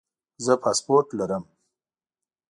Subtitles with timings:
[0.45, 1.43] زه پاسپورټ لرم